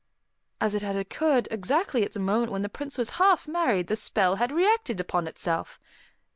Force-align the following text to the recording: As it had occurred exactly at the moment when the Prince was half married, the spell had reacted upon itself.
As 0.59 0.73
it 0.73 0.81
had 0.81 0.95
occurred 0.95 1.47
exactly 1.51 2.03
at 2.03 2.13
the 2.13 2.19
moment 2.19 2.51
when 2.51 2.63
the 2.63 2.69
Prince 2.69 2.97
was 2.97 3.11
half 3.21 3.47
married, 3.47 3.85
the 3.85 3.95
spell 3.95 4.37
had 4.37 4.51
reacted 4.51 4.99
upon 4.99 5.27
itself. 5.27 5.79